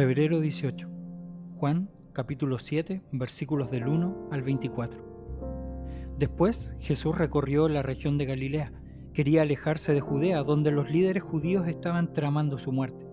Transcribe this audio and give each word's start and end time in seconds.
Febrero 0.00 0.40
18. 0.40 0.88
Juan 1.58 1.90
capítulo 2.14 2.58
7 2.58 3.02
versículos 3.12 3.70
del 3.70 3.86
1 3.86 4.28
al 4.32 4.40
24. 4.40 6.16
Después 6.16 6.74
Jesús 6.80 7.18
recorrió 7.18 7.68
la 7.68 7.82
región 7.82 8.16
de 8.16 8.24
Galilea. 8.24 8.72
Quería 9.12 9.42
alejarse 9.42 9.92
de 9.92 10.00
Judea, 10.00 10.42
donde 10.42 10.70
los 10.72 10.90
líderes 10.90 11.22
judíos 11.22 11.66
estaban 11.66 12.14
tramando 12.14 12.56
su 12.56 12.72
muerte. 12.72 13.06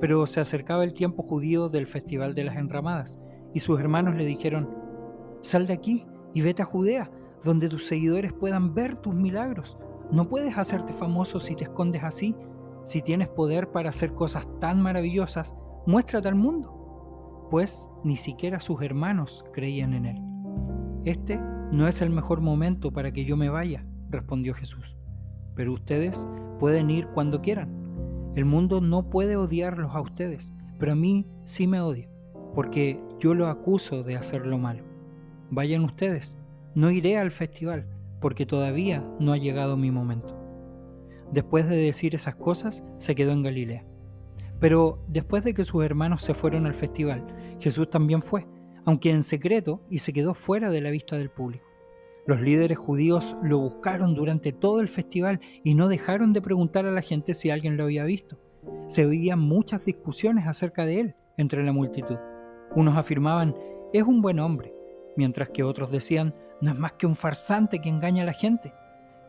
Pero 0.00 0.26
se 0.26 0.40
acercaba 0.40 0.84
el 0.84 0.94
tiempo 0.94 1.22
judío 1.22 1.68
del 1.68 1.86
Festival 1.86 2.34
de 2.34 2.44
las 2.44 2.56
Enramadas, 2.56 3.18
y 3.52 3.60
sus 3.60 3.78
hermanos 3.78 4.14
le 4.14 4.24
dijeron, 4.24 4.70
Sal 5.42 5.66
de 5.66 5.74
aquí 5.74 6.06
y 6.32 6.40
vete 6.40 6.62
a 6.62 6.64
Judea, 6.64 7.10
donde 7.44 7.68
tus 7.68 7.86
seguidores 7.86 8.32
puedan 8.32 8.72
ver 8.72 8.96
tus 8.96 9.14
milagros. 9.14 9.76
No 10.10 10.30
puedes 10.30 10.56
hacerte 10.56 10.94
famoso 10.94 11.40
si 11.40 11.56
te 11.56 11.64
escondes 11.64 12.04
así. 12.04 12.34
Si 12.84 13.02
tienes 13.02 13.28
poder 13.28 13.70
para 13.70 13.90
hacer 13.90 14.14
cosas 14.14 14.48
tan 14.60 14.80
maravillosas, 14.80 15.54
muéstrate 15.86 16.28
al 16.28 16.34
mundo. 16.34 17.48
Pues 17.50 17.88
ni 18.04 18.16
siquiera 18.16 18.60
sus 18.60 18.82
hermanos 18.82 19.44
creían 19.52 19.94
en 19.94 20.06
él. 20.06 20.22
Este 21.04 21.38
no 21.72 21.88
es 21.88 22.00
el 22.00 22.10
mejor 22.10 22.40
momento 22.40 22.92
para 22.92 23.12
que 23.12 23.24
yo 23.24 23.36
me 23.36 23.48
vaya, 23.48 23.86
respondió 24.08 24.54
Jesús. 24.54 24.96
Pero 25.54 25.72
ustedes 25.72 26.26
pueden 26.58 26.90
ir 26.90 27.08
cuando 27.08 27.42
quieran. 27.42 28.32
El 28.34 28.44
mundo 28.44 28.80
no 28.80 29.10
puede 29.10 29.36
odiarlos 29.36 29.94
a 29.94 30.00
ustedes, 30.00 30.52
pero 30.78 30.92
a 30.92 30.96
mí 30.96 31.26
sí 31.42 31.66
me 31.66 31.80
odia, 31.80 32.08
porque 32.54 33.02
yo 33.18 33.34
lo 33.34 33.48
acuso 33.48 34.02
de 34.02 34.16
hacer 34.16 34.46
lo 34.46 34.58
malo. 34.58 34.84
Vayan 35.50 35.84
ustedes, 35.84 36.38
no 36.74 36.90
iré 36.90 37.18
al 37.18 37.30
festival, 37.30 37.86
porque 38.20 38.46
todavía 38.46 39.04
no 39.20 39.32
ha 39.32 39.36
llegado 39.36 39.76
mi 39.76 39.90
momento. 39.90 40.38
Después 41.30 41.68
de 41.68 41.76
decir 41.76 42.14
esas 42.14 42.36
cosas, 42.36 42.84
se 42.96 43.14
quedó 43.14 43.32
en 43.32 43.42
Galilea. 43.42 43.84
Pero 44.62 45.00
después 45.08 45.42
de 45.42 45.54
que 45.54 45.64
sus 45.64 45.84
hermanos 45.84 46.22
se 46.22 46.34
fueron 46.34 46.66
al 46.66 46.74
festival, 46.74 47.26
Jesús 47.58 47.90
también 47.90 48.22
fue, 48.22 48.46
aunque 48.84 49.10
en 49.10 49.24
secreto, 49.24 49.82
y 49.90 49.98
se 49.98 50.12
quedó 50.12 50.34
fuera 50.34 50.70
de 50.70 50.80
la 50.80 50.90
vista 50.90 51.18
del 51.18 51.32
público. 51.32 51.66
Los 52.28 52.40
líderes 52.40 52.78
judíos 52.78 53.36
lo 53.42 53.58
buscaron 53.58 54.14
durante 54.14 54.52
todo 54.52 54.80
el 54.80 54.86
festival 54.86 55.40
y 55.64 55.74
no 55.74 55.88
dejaron 55.88 56.32
de 56.32 56.42
preguntar 56.42 56.86
a 56.86 56.92
la 56.92 57.02
gente 57.02 57.34
si 57.34 57.50
alguien 57.50 57.76
lo 57.76 57.82
había 57.82 58.04
visto. 58.04 58.38
Se 58.86 59.04
oían 59.04 59.40
muchas 59.40 59.84
discusiones 59.84 60.46
acerca 60.46 60.84
de 60.84 61.00
él 61.00 61.16
entre 61.36 61.64
la 61.64 61.72
multitud. 61.72 62.18
Unos 62.76 62.96
afirmaban, 62.96 63.56
es 63.92 64.04
un 64.04 64.22
buen 64.22 64.38
hombre, 64.38 64.72
mientras 65.16 65.48
que 65.48 65.64
otros 65.64 65.90
decían, 65.90 66.36
no 66.60 66.70
es 66.70 66.78
más 66.78 66.92
que 66.92 67.08
un 67.08 67.16
farsante 67.16 67.80
que 67.80 67.88
engaña 67.88 68.22
a 68.22 68.26
la 68.26 68.32
gente. 68.32 68.72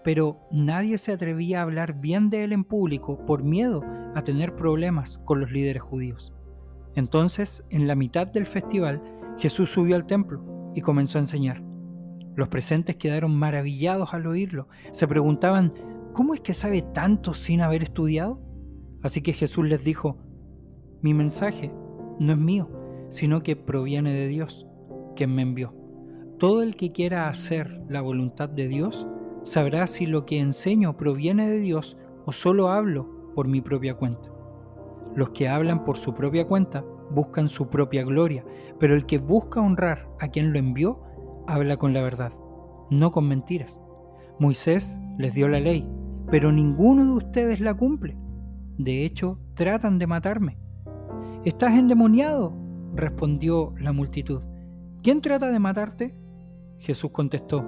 Pero 0.04 0.48
nadie 0.52 0.98
se 0.98 1.14
atrevía 1.14 1.60
a 1.60 1.64
hablar 1.64 2.00
bien 2.00 2.30
de 2.30 2.44
él 2.44 2.54
en 2.54 2.64
público 2.64 3.26
por 3.26 3.44
miedo 3.44 3.84
a 4.16 4.24
tener 4.24 4.56
problemas 4.56 5.20
con 5.26 5.40
los 5.40 5.52
líderes 5.52 5.82
judíos. 5.82 6.34
Entonces, 6.96 7.66
en 7.70 7.88
la 7.88 7.96
mitad 7.96 8.28
del 8.28 8.46
festival, 8.46 9.02
Jesús 9.38 9.72
subió 9.72 9.96
al 9.96 10.06
templo 10.06 10.72
y 10.76 10.82
comenzó 10.82 11.18
a 11.18 11.22
enseñar. 11.22 11.64
Los 12.36 12.50
presentes 12.50 12.96
quedaron 12.96 13.36
maravillados 13.36 14.14
al 14.14 14.26
oírlo. 14.28 14.68
Se 14.92 15.08
preguntaban, 15.08 15.74
¿cómo 16.14 16.34
es 16.34 16.42
que 16.42 16.54
sabe 16.54 16.82
tanto 16.82 17.34
sin 17.34 17.62
haber 17.62 17.84
estudiado? 17.84 18.42
Así 19.02 19.22
que 19.22 19.34
Jesús 19.34 19.66
les 19.66 19.84
dijo, 19.84 20.18
mi 21.02 21.14
mensaje 21.14 21.72
no 22.20 22.32
es 22.32 22.38
mío, 22.38 22.70
sino 23.10 23.44
que 23.44 23.56
proviene 23.56 24.14
de 24.14 24.28
Dios, 24.28 24.68
quien 25.16 25.36
me 25.36 25.42
envió. 25.42 25.76
Todo 26.40 26.64
el 26.64 26.76
que 26.76 26.92
quiera 26.92 27.30
hacer 27.30 27.84
la 27.90 28.02
voluntad 28.02 28.50
de 28.50 28.68
Dios 28.68 29.08
sabrá 29.44 29.88
si 29.88 30.06
lo 30.06 30.26
que 30.26 30.40
enseño 30.40 30.98
proviene 30.98 31.50
de 31.50 31.60
Dios 31.60 31.98
o 32.26 32.32
solo 32.32 32.70
hablo 32.70 33.32
por 33.36 33.48
mi 33.48 33.62
propia 33.62 33.96
cuenta. 33.96 34.30
Los 35.16 35.32
que 35.32 35.48
hablan 35.48 35.84
por 35.84 35.98
su 35.98 36.14
propia 36.14 36.48
cuenta 36.48 36.84
buscan 37.12 37.48
su 37.48 37.70
propia 37.70 38.04
gloria, 38.04 38.44
pero 38.80 38.96
el 38.96 39.06
que 39.06 39.20
busca 39.20 39.62
honrar 39.62 40.10
a 40.20 40.30
quien 40.30 40.52
lo 40.52 40.60
envió, 40.60 41.04
habla 41.48 41.78
con 41.78 41.94
la 41.94 42.02
verdad, 42.02 42.32
no 42.90 43.12
con 43.12 43.28
mentiras. 43.28 43.80
Moisés 44.40 45.00
les 45.18 45.34
dio 45.34 45.48
la 45.48 45.60
ley, 45.60 45.88
pero 46.32 46.52
ninguno 46.52 47.06
de 47.06 47.12
ustedes 47.12 47.60
la 47.60 47.74
cumple. 47.74 48.18
De 48.78 49.06
hecho, 49.06 49.40
tratan 49.54 50.00
de 50.00 50.08
matarme. 50.08 50.58
Estás 51.46 51.74
endemoniado, 51.74 52.56
respondió 52.96 53.74
la 53.78 53.92
multitud. 53.92 54.42
¿Quién 55.04 55.22
trata 55.22 55.52
de 55.52 55.60
matarte? 55.60 56.16
Jesús 56.80 57.12
contestó, 57.12 57.66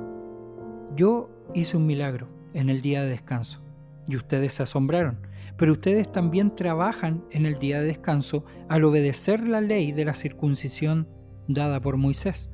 yo 0.95 1.29
hice 1.53 1.77
un 1.77 1.85
milagro 1.85 2.27
en 2.53 2.69
el 2.69 2.81
día 2.81 3.03
de 3.03 3.09
descanso 3.09 3.61
y 4.07 4.15
ustedes 4.15 4.53
se 4.53 4.63
asombraron, 4.63 5.19
pero 5.57 5.71
ustedes 5.73 6.11
también 6.11 6.55
trabajan 6.55 7.23
en 7.31 7.45
el 7.45 7.59
día 7.59 7.79
de 7.79 7.87
descanso 7.87 8.45
al 8.69 8.83
obedecer 8.83 9.47
la 9.47 9.61
ley 9.61 9.91
de 9.91 10.05
la 10.05 10.15
circuncisión 10.15 11.07
dada 11.47 11.79
por 11.79 11.97
Moisés. 11.97 12.51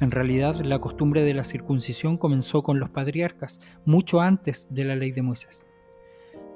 En 0.00 0.10
realidad, 0.10 0.56
la 0.56 0.80
costumbre 0.80 1.22
de 1.22 1.34
la 1.34 1.44
circuncisión 1.44 2.16
comenzó 2.16 2.62
con 2.62 2.80
los 2.80 2.90
patriarcas, 2.90 3.60
mucho 3.84 4.20
antes 4.20 4.66
de 4.70 4.84
la 4.84 4.96
ley 4.96 5.12
de 5.12 5.22
Moisés. 5.22 5.64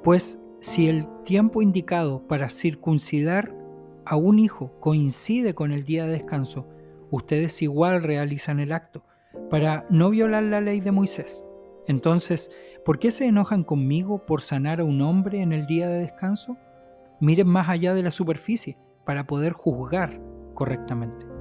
Pues 0.03 0.41
si 0.61 0.89
el 0.89 1.06
tiempo 1.25 1.62
indicado 1.62 2.27
para 2.27 2.49
circuncidar 2.49 3.55
a 4.05 4.17
un 4.17 4.39
hijo 4.39 4.73
coincide 4.81 5.55
con 5.55 5.71
el 5.71 5.85
día 5.85 6.05
de 6.05 6.12
descanso, 6.12 6.67
ustedes 7.11 7.62
igual 7.62 8.03
realizan 8.03 8.59
el 8.59 8.73
acto, 8.73 9.05
para 9.50 9.87
no 9.89 10.11
violar 10.11 10.43
la 10.43 10.61
ley 10.61 10.81
de 10.81 10.93
Moisés. 10.93 11.45
Entonces, 11.88 12.50
¿por 12.84 12.99
qué 12.99 13.10
se 13.10 13.26
enojan 13.26 13.65
conmigo 13.65 14.26
por 14.26 14.43
sanar 14.43 14.81
a 14.81 14.84
un 14.84 15.00
hombre 15.00 15.41
en 15.41 15.53
el 15.53 15.66
día 15.66 15.88
de 15.88 16.00
descanso? 16.00 16.59
Miren 17.19 17.49
más 17.49 17.69
allá 17.69 17.94
de 17.94 18.03
la 18.03 18.10
superficie 18.10 18.78
para 19.04 19.26
poder 19.26 19.54
juzgar 19.54 20.21
correctamente. 20.54 21.38